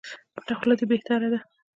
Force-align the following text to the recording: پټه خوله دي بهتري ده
پټه 0.33 0.53
خوله 0.57 0.75
دي 0.79 0.85
بهتري 0.91 1.27
ده 1.33 1.39